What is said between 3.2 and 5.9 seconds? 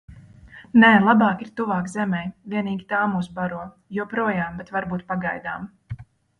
baro. Joprojām, bet varbūt pagaidām.